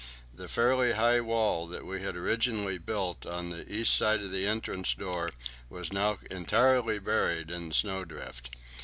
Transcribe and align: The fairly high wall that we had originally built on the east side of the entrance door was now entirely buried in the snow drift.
The 0.33 0.47
fairly 0.47 0.93
high 0.93 1.21
wall 1.21 1.67
that 1.67 1.85
we 1.85 2.01
had 2.01 2.15
originally 2.15 2.79
built 2.79 3.23
on 3.27 3.51
the 3.51 3.71
east 3.71 3.95
side 3.95 4.23
of 4.23 4.31
the 4.31 4.47
entrance 4.47 4.95
door 4.95 5.29
was 5.69 5.93
now 5.93 6.17
entirely 6.31 6.97
buried 6.97 7.51
in 7.51 7.69
the 7.69 7.75
snow 7.75 8.03
drift. 8.03 8.49